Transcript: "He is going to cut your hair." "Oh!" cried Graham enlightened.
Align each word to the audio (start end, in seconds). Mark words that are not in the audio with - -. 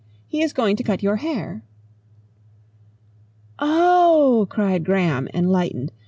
"He 0.25 0.41
is 0.41 0.51
going 0.51 0.77
to 0.77 0.83
cut 0.83 1.03
your 1.03 1.17
hair." 1.17 1.63
"Oh!" 3.59 4.47
cried 4.49 4.83
Graham 4.83 5.27
enlightened. 5.31 5.91